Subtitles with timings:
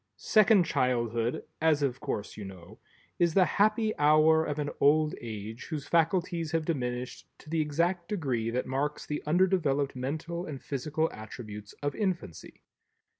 [0.17, 2.79] Second Childhood, as of course you know,
[3.19, 8.07] is the "happy hour" of an old age whose faculties have diminished to the exact
[8.07, 12.63] degree that marks the undeveloped mental and physical attributes of infancy.